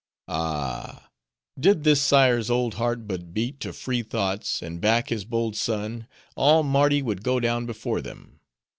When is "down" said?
7.39-7.67